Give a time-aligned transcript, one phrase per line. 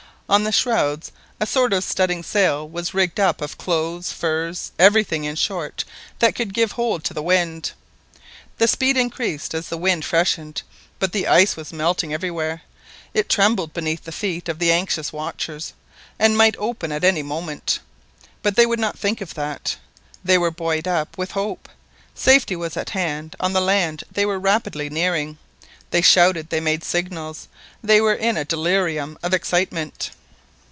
[0.29, 5.25] On the shrouds a sort of studding sail was rigged up of clothes, furs, everything,
[5.25, 5.83] in short,
[6.19, 7.73] that could give hold to the wind.
[8.57, 10.61] The speed increased as the wind freshened,
[10.99, 12.61] but the ice was melting everywhere;
[13.13, 15.73] it trembled beneath the feet of the anxious watchers,
[16.17, 17.79] and might open at any moment.
[18.41, 19.75] But they would not think of that;
[20.23, 21.67] they were buoyed up with hope;
[22.15, 25.39] safety was at hand, on the land they were rapidly nearing.
[25.89, 30.11] They shouted—they made signals—they were in a delirium of excitement.